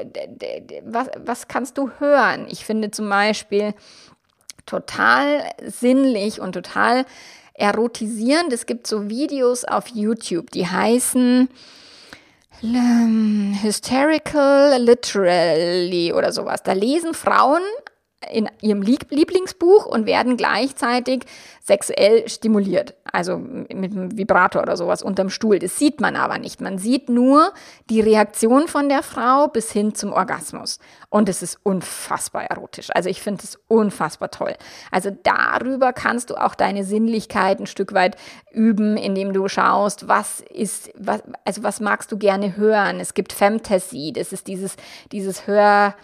[0.84, 2.48] was, was kannst du hören?
[2.50, 3.74] Ich finde zum Beispiel
[4.66, 7.06] total sinnlich und total
[7.54, 8.52] erotisierend.
[8.52, 11.48] Es gibt so Videos auf YouTube, die heißen
[12.64, 16.64] ähm, Hysterical Literally oder sowas.
[16.64, 17.62] Da lesen Frauen
[18.32, 21.26] in ihrem Lieblingsbuch und werden gleichzeitig
[21.66, 22.94] sexuell stimuliert.
[23.12, 25.58] Also mit einem Vibrator oder sowas unterm Stuhl.
[25.58, 26.62] Das sieht man aber nicht.
[26.62, 27.54] Man sieht nur
[27.90, 30.80] die Reaktion von der Frau bis hin zum Orgasmus.
[31.10, 32.90] Und es ist unfassbar erotisch.
[32.94, 34.54] Also ich finde es unfassbar toll.
[34.92, 38.16] Also darüber kannst du auch deine Sinnlichkeit ein Stück weit
[38.52, 43.00] üben, indem du schaust, was ist, was, also was magst du gerne hören.
[43.00, 44.76] Es gibt Fantasy, das ist dieses,
[45.12, 45.96] dieses Hör,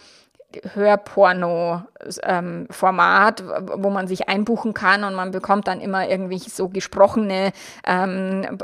[0.73, 7.51] Hörporno-Format, ähm, wo man sich einbuchen kann und man bekommt dann immer irgendwie so gesprochene,
[7.85, 8.57] ähm,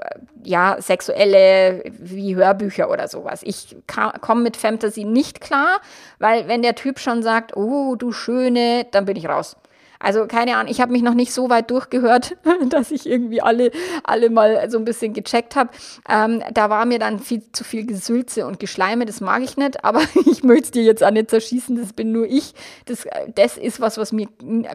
[0.44, 3.42] ja, sexuelle wie Hörbücher oder sowas.
[3.44, 3.78] Ich
[4.22, 5.82] komme mit Fantasy nicht klar,
[6.20, 9.58] weil wenn der Typ schon sagt, oh, du Schöne, dann bin ich raus.
[10.00, 12.38] Also keine Ahnung, ich habe mich noch nicht so weit durchgehört,
[12.70, 13.72] dass ich irgendwie alle,
[14.04, 15.70] alle mal so ein bisschen gecheckt habe.
[16.10, 19.84] Ähm, da war mir dann viel zu viel Gesülze und Geschleime, das mag ich nicht,
[19.84, 22.54] aber ich möchte dir jetzt auch nicht zerschießen, das bin nur ich.
[22.86, 24.28] Das, das ist was, was mir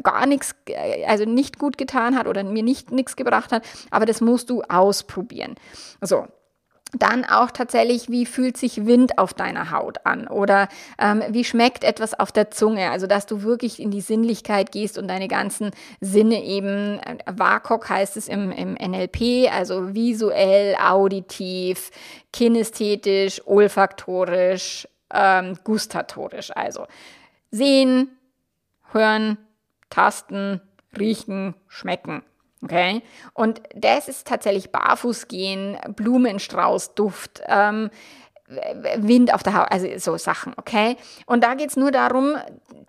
[0.03, 0.55] gar nichts,
[1.07, 4.63] also nicht gut getan hat oder mir nicht nichts gebracht hat, aber das musst du
[4.63, 5.55] ausprobieren.
[6.01, 6.27] So,
[6.93, 11.85] dann auch tatsächlich, wie fühlt sich Wind auf deiner Haut an oder ähm, wie schmeckt
[11.85, 12.91] etwas auf der Zunge.
[12.91, 17.89] Also, dass du wirklich in die Sinnlichkeit gehst und deine ganzen Sinne eben, äh, WAKOK
[17.89, 21.91] heißt es im, im NLP, also visuell, auditiv,
[22.33, 26.55] kinästhetisch, olfaktorisch, ähm, gustatorisch.
[26.55, 26.87] Also
[27.51, 28.11] sehen,
[28.93, 29.39] hören,
[29.89, 30.61] tasten,
[30.99, 32.23] riechen, schmecken.
[32.63, 33.03] Okay.
[33.35, 37.91] Und das ist tatsächlich Barfußgehen, Blumenstraußduft, ähm,
[38.97, 40.97] Wind auf der Haut, also so Sachen, okay?
[41.27, 42.37] Und da geht es nur darum,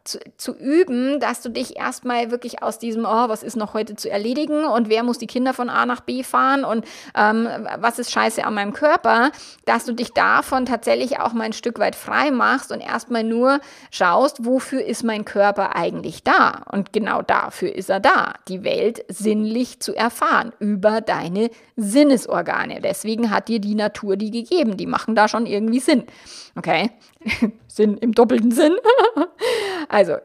[0.03, 3.95] zu, zu, üben, dass du dich erstmal wirklich aus diesem, oh, was ist noch heute
[3.95, 7.47] zu erledigen und wer muss die Kinder von A nach B fahren und ähm,
[7.79, 9.31] was ist scheiße an meinem Körper,
[9.65, 13.59] dass du dich davon tatsächlich auch mal ein Stück weit frei machst und erstmal nur
[13.91, 16.63] schaust, wofür ist mein Körper eigentlich da?
[16.71, 22.81] Und genau dafür ist er da, die Welt sinnlich zu erfahren über deine Sinnesorgane.
[22.81, 24.77] Deswegen hat dir die Natur die gegeben.
[24.77, 26.03] Die machen da schon irgendwie Sinn.
[26.55, 26.91] Okay?
[27.67, 28.73] Sinn im doppelten Sinn.
[29.89, 30.17] also,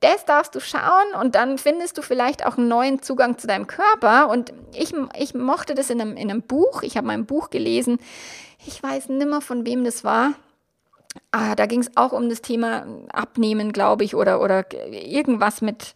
[0.00, 3.66] das darfst du schauen und dann findest du vielleicht auch einen neuen Zugang zu deinem
[3.66, 4.28] Körper.
[4.28, 6.82] Und ich, ich mochte das in einem, in einem Buch.
[6.82, 7.98] Ich habe mein Buch gelesen.
[8.66, 10.32] Ich weiß nimmer, von wem das war.
[11.30, 15.94] Ah, da ging es auch um das Thema Abnehmen, glaube ich, oder, oder irgendwas mit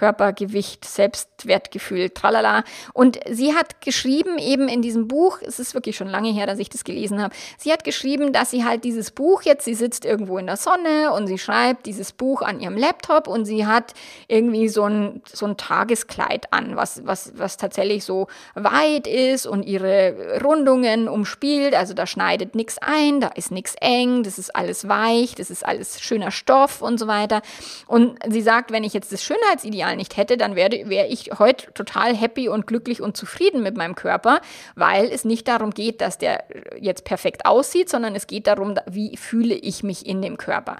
[0.00, 2.64] Körpergewicht, Selbstwertgefühl, tralala.
[2.94, 6.58] Und sie hat geschrieben, eben in diesem Buch, es ist wirklich schon lange her, dass
[6.58, 10.06] ich das gelesen habe, sie hat geschrieben, dass sie halt dieses Buch jetzt, sie sitzt
[10.06, 13.92] irgendwo in der Sonne und sie schreibt dieses Buch an ihrem Laptop und sie hat
[14.26, 19.64] irgendwie so ein, so ein Tageskleid an, was, was, was tatsächlich so weit ist und
[19.64, 21.74] ihre Rundungen umspielt.
[21.74, 25.62] Also da schneidet nichts ein, da ist nichts eng, das ist alles weich, das ist
[25.62, 27.42] alles schöner Stoff und so weiter.
[27.86, 31.30] Und sie sagt, wenn ich jetzt das Schönheitsideal Ideal nicht hätte, dann wäre wär ich
[31.38, 34.40] heute total happy und glücklich und zufrieden mit meinem Körper,
[34.74, 36.44] weil es nicht darum geht, dass der
[36.80, 40.76] jetzt perfekt aussieht, sondern es geht darum, wie fühle ich mich in dem Körper.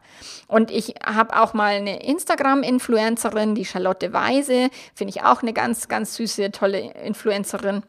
[0.48, 5.88] Und ich habe auch mal eine Instagram-Influencerin, die Charlotte Weise, finde ich auch eine ganz,
[5.88, 7.82] ganz süße, tolle Influencerin.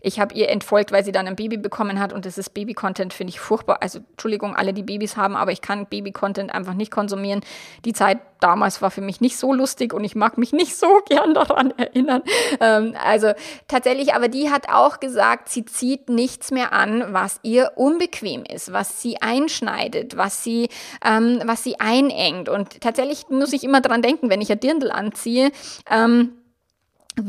[0.00, 3.12] Ich habe ihr entfolgt, weil sie dann ein Baby bekommen hat und das ist Baby-Content,
[3.12, 3.78] finde ich furchtbar.
[3.82, 7.40] Also Entschuldigung, alle, die Babys haben, aber ich kann Baby-Content einfach nicht konsumieren.
[7.84, 11.00] Die Zeit damals war für mich nicht so lustig und ich mag mich nicht so
[11.08, 12.22] gern daran erinnern.
[12.60, 13.32] Ähm, also
[13.68, 18.72] tatsächlich, aber die hat auch gesagt, sie zieht nichts mehr an, was ihr unbequem ist,
[18.72, 20.68] was sie einschneidet, was sie,
[21.04, 22.48] ähm, was sie einengt.
[22.48, 25.52] Und tatsächlich muss ich immer dran denken, wenn ich ein Dirndl anziehe,
[25.90, 26.32] ähm,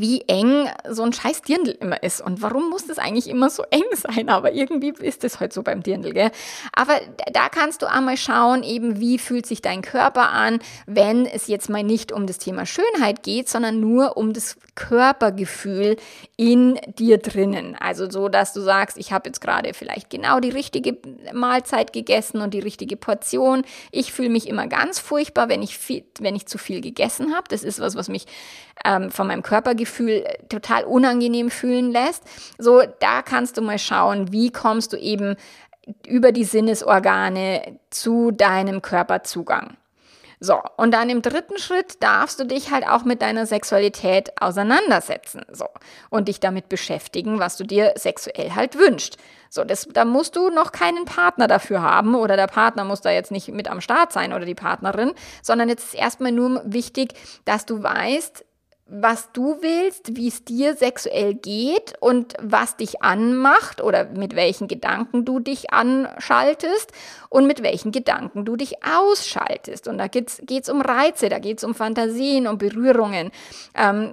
[0.00, 2.20] wie eng so ein scheiß Dirndl immer ist.
[2.20, 4.28] Und warum muss das eigentlich immer so eng sein?
[4.28, 6.30] Aber irgendwie ist es halt so beim Dirndl, gell?
[6.72, 7.00] Aber
[7.32, 11.68] da kannst du einmal schauen, eben wie fühlt sich dein Körper an, wenn es jetzt
[11.68, 15.96] mal nicht um das Thema Schönheit geht, sondern nur um das Körpergefühl
[16.36, 17.76] in dir drinnen.
[17.78, 20.96] Also so, dass du sagst, ich habe jetzt gerade vielleicht genau die richtige
[21.32, 23.64] Mahlzeit gegessen und die richtige Portion.
[23.90, 27.44] Ich fühle mich immer ganz furchtbar, wenn ich, viel, wenn ich zu viel gegessen habe.
[27.48, 28.26] Das ist was, was mich
[28.84, 32.22] ähm, von meinem Körpergefühl total unangenehm fühlen lässt.
[32.58, 35.36] So, da kannst du mal schauen, wie kommst du eben
[36.06, 39.76] über die Sinnesorgane zu deinem Körperzugang.
[40.44, 45.42] So, und dann im dritten Schritt darfst du dich halt auch mit deiner Sexualität auseinandersetzen.
[45.52, 45.68] So,
[46.10, 49.18] und dich damit beschäftigen, was du dir sexuell halt wünschst.
[49.50, 53.12] So, das, da musst du noch keinen Partner dafür haben oder der Partner muss da
[53.12, 57.14] jetzt nicht mit am Start sein oder die Partnerin, sondern jetzt ist erstmal nur wichtig,
[57.44, 58.44] dass du weißt,
[58.94, 64.68] was du willst, wie es dir sexuell geht und was dich anmacht oder mit welchen
[64.68, 66.92] Gedanken du dich anschaltest
[67.30, 69.88] und mit welchen Gedanken du dich ausschaltest.
[69.88, 73.30] Und da geht es um Reize, da geht es um Fantasien, um Berührungen.
[73.74, 74.12] Ähm,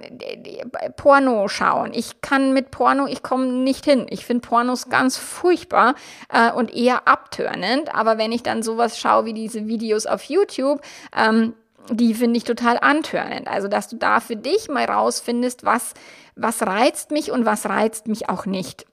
[0.96, 1.92] Porno schauen.
[1.92, 4.06] Ich kann mit Porno, ich komme nicht hin.
[4.08, 5.94] Ich finde Pornos ganz furchtbar
[6.32, 7.94] äh, und eher abtörnend.
[7.94, 10.80] Aber wenn ich dann sowas schaue wie diese Videos auf YouTube,
[11.14, 11.52] ähm,
[11.88, 13.48] die finde ich total antörnend.
[13.48, 15.94] Also, dass du da für dich mal rausfindest, was,
[16.36, 18.86] was reizt mich und was reizt mich auch nicht.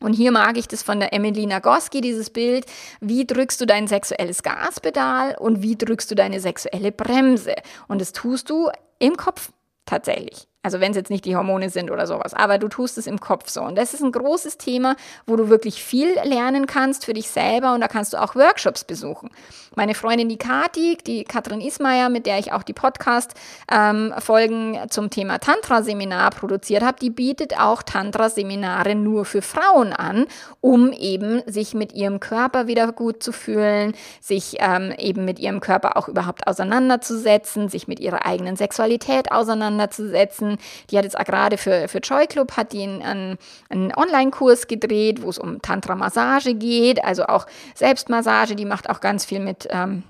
[0.00, 2.66] Und hier mag ich das von der Emily Nagoski, dieses Bild.
[3.00, 7.54] Wie drückst du dein sexuelles Gaspedal und wie drückst du deine sexuelle Bremse?
[7.88, 9.52] Und das tust du im Kopf
[9.86, 10.48] tatsächlich.
[10.66, 13.20] Also wenn es jetzt nicht die Hormone sind oder sowas, aber du tust es im
[13.20, 13.62] Kopf so.
[13.62, 17.72] Und das ist ein großes Thema, wo du wirklich viel lernen kannst für dich selber
[17.72, 19.30] und da kannst du auch Workshops besuchen.
[19.76, 25.10] Meine Freundin die Kati, die Katrin Ismaier, mit der ich auch die Podcast-Folgen ähm, zum
[25.10, 30.26] Thema Tantra-Seminar produziert habe, die bietet auch Tantra-Seminare nur für Frauen an,
[30.60, 35.60] um eben sich mit ihrem Körper wieder gut zu fühlen, sich ähm, eben mit ihrem
[35.60, 40.55] Körper auch überhaupt auseinanderzusetzen, sich mit ihrer eigenen Sexualität auseinanderzusetzen
[40.90, 43.38] die hat jetzt gerade für, für Joy Club hat die einen,
[43.68, 49.24] einen Online-Kurs gedreht, wo es um Tantra-Massage geht, also auch Selbstmassage, die macht auch ganz
[49.24, 50.02] viel mit ähm,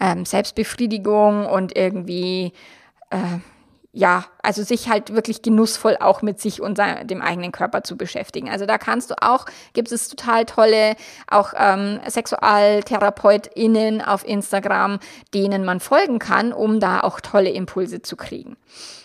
[0.00, 2.52] ähm, Selbstbefriedigung und irgendwie
[3.10, 3.38] äh,
[3.92, 8.48] ja, also sich halt wirklich genussvoll auch mit sich und dem eigenen Körper zu beschäftigen.
[8.48, 10.96] Also da kannst du auch, gibt es total tolle,
[11.30, 14.98] auch ähm, SexualtherapeutInnen auf Instagram,
[15.34, 18.56] denen man folgen kann, um da auch tolle Impulse zu kriegen.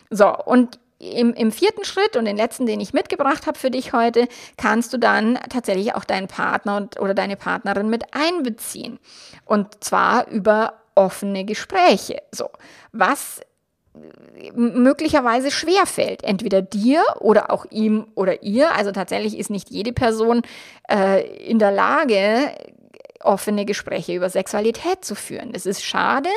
[0.10, 3.91] So, und im, im vierten Schritt und den letzten, den ich mitgebracht habe für dich
[3.91, 9.00] heute, kannst du dann tatsächlich auch deinen Partner oder deine Partnerin mit einbeziehen.
[9.45, 12.21] Und zwar über offene Gespräche.
[12.32, 12.50] So,
[12.93, 13.41] was
[14.55, 18.75] möglicherweise schwer fällt, entweder dir oder auch ihm oder ihr.
[18.75, 20.41] Also tatsächlich ist nicht jede Person
[20.89, 22.51] äh, in der Lage,
[23.19, 25.51] offene Gespräche über Sexualität zu führen.
[25.51, 26.29] Das ist schade,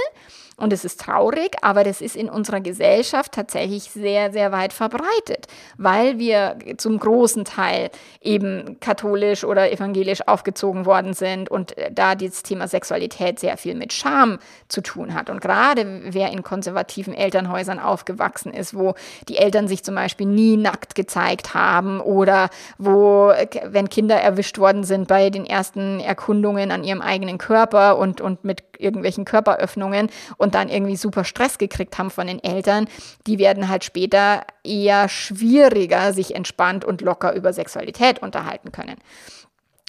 [0.60, 5.46] und es ist traurig, aber das ist in unserer Gesellschaft tatsächlich sehr, sehr weit verbreitet,
[5.78, 12.14] weil wir zum großen Teil eben katholisch oder evangelisch aufgezogen worden sind und äh, da
[12.14, 15.30] das Thema Sexualität sehr viel mit Scham zu tun hat.
[15.30, 18.94] Und gerade wer in konservativen Elternhäusern aufgewachsen ist, wo
[19.28, 24.58] die Eltern sich zum Beispiel nie nackt gezeigt haben oder wo, äh, wenn Kinder erwischt
[24.58, 30.10] worden sind bei den ersten Erkundungen an ihrem eigenen Körper und, und mit irgendwelchen Körperöffnungen
[30.36, 32.88] und dann irgendwie super Stress gekriegt haben von den Eltern,
[33.26, 38.96] die werden halt später eher schwieriger sich entspannt und locker über Sexualität unterhalten können.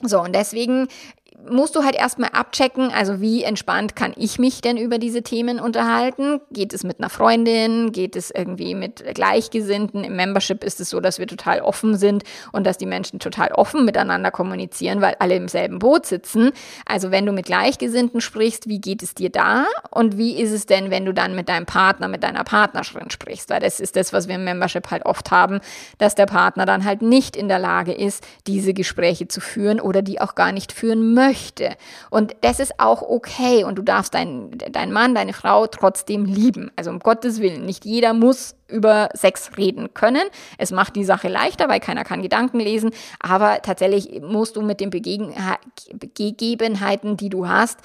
[0.03, 0.87] So, und deswegen
[1.49, 5.59] musst du halt erstmal abchecken, also wie entspannt kann ich mich denn über diese Themen
[5.59, 6.39] unterhalten?
[6.51, 7.91] Geht es mit einer Freundin?
[7.91, 10.03] Geht es irgendwie mit Gleichgesinnten?
[10.03, 13.51] Im Membership ist es so, dass wir total offen sind und dass die Menschen total
[13.53, 16.51] offen miteinander kommunizieren, weil alle im selben Boot sitzen.
[16.85, 19.65] Also wenn du mit Gleichgesinnten sprichst, wie geht es dir da?
[19.89, 23.49] Und wie ist es denn, wenn du dann mit deinem Partner, mit deiner Partnerin sprichst?
[23.49, 25.59] Weil das ist das, was wir im Membership halt oft haben,
[25.97, 30.01] dass der Partner dann halt nicht in der Lage ist, diese Gespräche zu führen oder
[30.01, 31.75] die auch gar nicht führen möchte möchte.
[32.09, 36.71] Und das ist auch okay und du darfst deinen dein Mann, deine Frau trotzdem lieben.
[36.75, 40.23] Also um Gottes Willen, nicht jeder muss über Sex reden können.
[40.57, 44.79] Es macht die Sache leichter, weil keiner kann Gedanken lesen, aber tatsächlich musst du mit
[44.79, 47.79] den Begebenheiten, die du hast,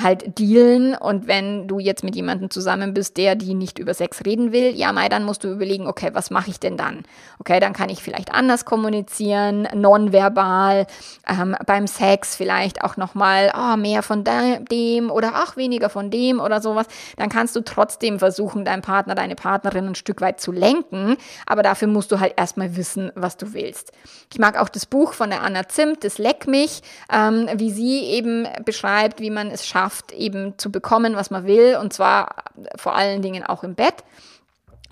[0.00, 4.24] halt dealen und wenn du jetzt mit jemandem zusammen bist, der die nicht über Sex
[4.24, 7.02] reden will, ja, Mai, dann musst du überlegen, okay, was mache ich denn dann?
[7.40, 10.86] Okay, dann kann ich vielleicht anders kommunizieren, nonverbal,
[11.28, 16.38] ähm, beim Sex vielleicht auch nochmal oh, mehr von dem oder auch weniger von dem
[16.38, 16.86] oder sowas.
[17.16, 21.16] Dann kannst du trotzdem versuchen, deinen Partner, deine Partnerin ein Stück weit Arbeit zu lenken,
[21.46, 23.92] aber dafür musst du halt erstmal wissen, was du willst.
[24.32, 28.04] Ich mag auch das Buch von der Anna Zimt, das Leck mich, ähm, wie sie
[28.04, 32.44] eben beschreibt, wie man es schafft, eben zu bekommen, was man will, und zwar
[32.76, 34.04] vor allen Dingen auch im Bett.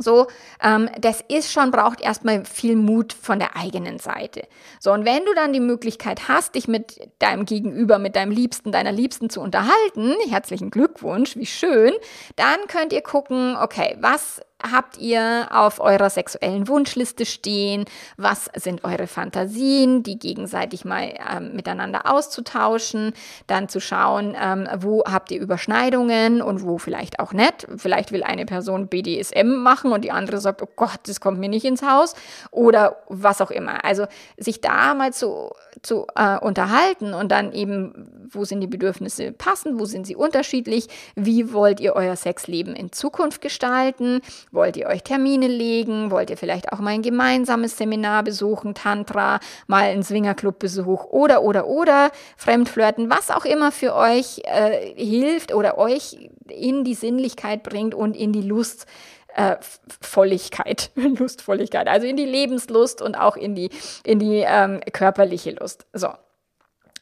[0.01, 0.29] So,
[0.63, 4.47] ähm, das ist schon, braucht erstmal viel Mut von der eigenen Seite.
[4.79, 8.71] So, und wenn du dann die Möglichkeit hast, dich mit deinem Gegenüber, mit deinem Liebsten,
[8.71, 11.93] deiner Liebsten zu unterhalten, herzlichen Glückwunsch, wie schön,
[12.37, 17.85] dann könnt ihr gucken, okay, was habt ihr auf eurer sexuellen Wunschliste stehen?
[18.17, 23.13] Was sind eure Fantasien, die gegenseitig mal ähm, miteinander auszutauschen?
[23.47, 27.67] Dann zu schauen, ähm, wo habt ihr Überschneidungen und wo vielleicht auch nicht.
[27.77, 31.49] Vielleicht will eine Person BDSM machen und die andere sagt, oh Gott, das kommt mir
[31.49, 32.15] nicht ins Haus
[32.51, 33.85] oder was auch immer.
[33.85, 39.33] Also sich da mal zu, zu äh, unterhalten und dann eben, wo sind die Bedürfnisse
[39.33, 44.21] passend, wo sind sie unterschiedlich, wie wollt ihr euer Sexleben in Zukunft gestalten?
[44.53, 46.11] Wollt ihr euch Termine legen?
[46.11, 51.67] Wollt ihr vielleicht auch mal ein gemeinsames Seminar besuchen, Tantra, mal einen Swingerclub-Besuch oder, oder,
[51.67, 57.95] oder, Fremdflirten, was auch immer für euch äh, hilft oder euch in die Sinnlichkeit bringt
[57.95, 58.87] und in die Lust,
[59.39, 59.57] äh,
[60.01, 63.71] Volligkeit, Lustvolligkeit, also in die Lebenslust und auch in die,
[64.05, 65.87] in die ähm, körperliche Lust.
[65.93, 66.09] So.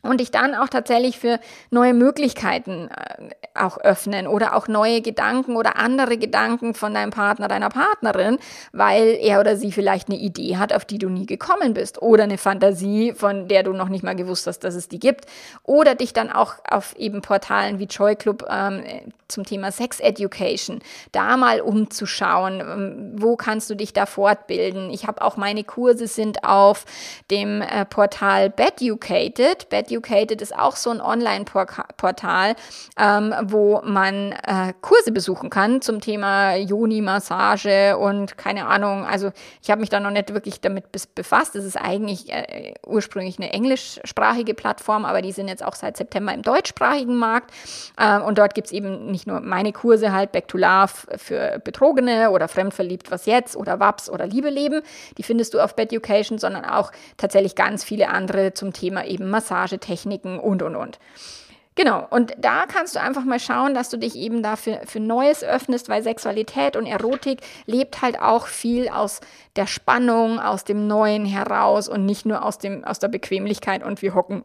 [0.07, 1.41] Und dich dann auch tatsächlich für
[1.71, 7.49] neue Möglichkeiten äh, auch öffnen oder auch neue Gedanken oder andere Gedanken von deinem Partner,
[7.49, 8.39] deiner Partnerin,
[8.73, 12.25] weil er oder sie vielleicht eine Idee hat, auf die du nie gekommen bist oder
[12.25, 15.27] eine Fantasie, von der du noch nicht mal gewusst hast, dass es die gibt
[15.63, 18.83] oder dich dann auch auf eben Portalen wie Joy Club ähm,
[19.29, 20.81] zum Thema Sex Education
[21.13, 24.91] da mal umzuschauen, ähm, wo kannst du dich da fortbilden.
[24.91, 26.85] Ich habe auch meine Kurse sind auf
[27.31, 29.69] dem äh, Portal Beducated.
[29.69, 29.96] Beducated
[30.41, 32.55] ist auch so ein Online-Portal,
[32.99, 39.05] ähm, wo man äh, Kurse besuchen kann zum Thema Juni-Massage und keine Ahnung.
[39.05, 39.33] Also
[39.63, 41.57] ich habe mich da noch nicht wirklich damit befasst.
[41.57, 46.33] Es ist eigentlich äh, ursprünglich eine englischsprachige Plattform, aber die sind jetzt auch seit September
[46.33, 47.51] im deutschsprachigen Markt.
[48.01, 51.61] Ähm, und dort gibt es eben nicht nur meine Kurse halt, Back to Love für
[51.65, 54.83] Betrogene oder Fremdverliebt, was jetzt oder WAPS oder Liebe leben.
[55.19, 59.31] Die findest du auf Beducation, sondern auch tatsächlich ganz viele andere zum Thema eben
[59.87, 60.99] Massagetechniken und, und, und.
[61.79, 65.45] Genau, und da kannst du einfach mal schauen, dass du dich eben dafür für Neues
[65.45, 69.21] öffnest, weil Sexualität und Erotik lebt halt auch viel aus
[69.57, 74.01] der Spannung, aus dem Neuen heraus und nicht nur aus, dem, aus der Bequemlichkeit und
[74.01, 74.43] wir hocken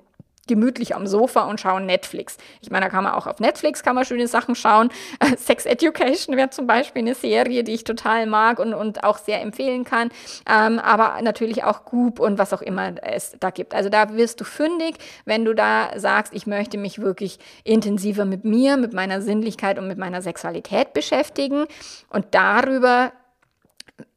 [0.47, 2.37] gemütlich am Sofa und schauen Netflix.
[2.61, 4.89] Ich meine, da kann man auch auf Netflix kann man schöne Sachen schauen.
[5.37, 9.41] Sex Education wäre zum Beispiel eine Serie, die ich total mag und, und auch sehr
[9.41, 10.09] empfehlen kann.
[10.49, 13.73] Ähm, aber natürlich auch Goop und was auch immer es da gibt.
[13.73, 18.43] Also da wirst du fündig, wenn du da sagst, ich möchte mich wirklich intensiver mit
[18.43, 21.65] mir, mit meiner Sinnlichkeit und mit meiner Sexualität beschäftigen
[22.09, 23.11] und darüber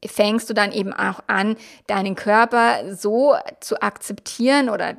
[0.04, 1.56] fängst du dann eben auch an,
[1.86, 4.94] deinen Körper so zu akzeptieren oder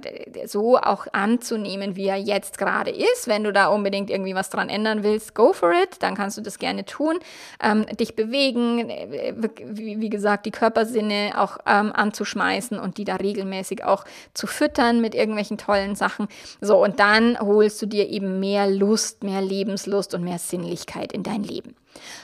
[0.46, 3.28] so auch anzunehmen, wie er jetzt gerade ist.
[3.28, 6.42] Wenn du da unbedingt irgendwie was dran ändern willst, go for it, dann kannst du
[6.42, 7.20] das gerne tun.
[7.62, 9.34] Ähm, dich bewegen, äh,
[9.66, 15.02] wie, wie, gesagt, die Körpersinne auch ähm, anzuschmeißen und die da regelmäßig auch zu füttern
[15.02, 16.28] mit irgendwelchen tollen Sachen.
[16.62, 21.24] So, und dann holst du dir eben mehr Lust, mehr Lebenslust und mehr Sinnlichkeit in
[21.24, 21.76] dein Leben.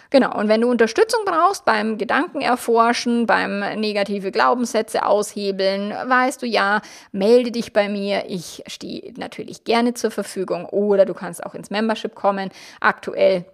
[0.09, 6.81] Genau, und wenn du Unterstützung brauchst beim Gedankenerforschen, beim negative Glaubenssätze aushebeln, weißt du ja,
[7.11, 8.25] melde dich bei mir.
[8.27, 12.49] Ich stehe natürlich gerne zur Verfügung oder du kannst auch ins Membership kommen.
[12.79, 13.45] Aktuell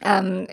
[0.00, 0.46] ähm,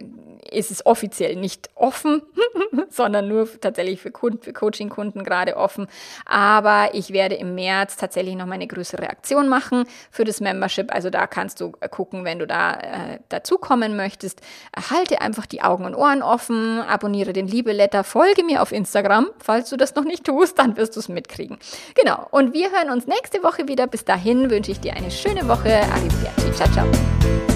[0.52, 2.22] ist es offiziell nicht offen,
[2.90, 5.88] sondern nur tatsächlich für, Kunden, für Coaching-Kunden gerade offen.
[6.26, 10.94] Aber ich werde im März tatsächlich noch mal eine größere Aktion machen für das Membership.
[10.94, 14.42] Also da kannst du gucken, wenn du da äh, dazukommen möchtest.
[14.90, 19.28] Halte einfach die Augen und Ohren offen, abonniere den Liebe-Letter, folge mir auf Instagram.
[19.40, 21.58] Falls du das noch nicht tust, dann wirst du es mitkriegen.
[21.96, 22.28] Genau.
[22.32, 23.88] Und wir hören uns nächste Woche wieder.
[23.88, 25.82] Bis dahin wünsche ich dir eine schöne Woche.
[25.92, 26.52] Arrivederci.
[26.54, 27.55] Ciao, ciao.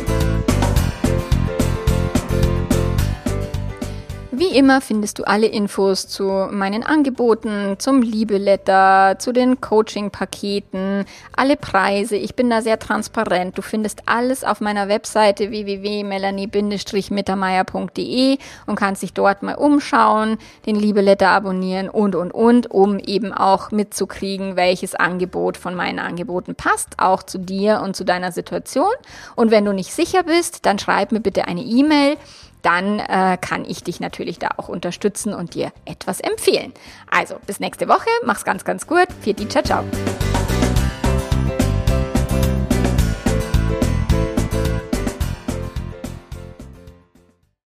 [4.40, 11.04] Wie immer findest du alle Infos zu meinen Angeboten, zum Liebeletter, zu den Coaching-Paketen,
[11.36, 12.16] alle Preise.
[12.16, 13.58] Ich bin da sehr transparent.
[13.58, 21.32] Du findest alles auf meiner Webseite www.melanie-mittermeier.de und kannst dich dort mal umschauen, den Liebeletter
[21.32, 27.24] abonnieren und, und, und, um eben auch mitzukriegen, welches Angebot von meinen Angeboten passt, auch
[27.24, 28.88] zu dir und zu deiner Situation.
[29.36, 32.16] Und wenn du nicht sicher bist, dann schreib mir bitte eine E-Mail
[32.62, 36.74] dann äh, kann ich dich natürlich da auch unterstützen und dir etwas empfehlen.
[37.10, 39.08] Also bis nächste Woche, mach's ganz, ganz gut.
[39.22, 40.39] Vierte, ciao, ciao.